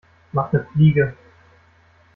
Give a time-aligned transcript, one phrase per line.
[0.33, 1.15] Mach 'ne Fliege!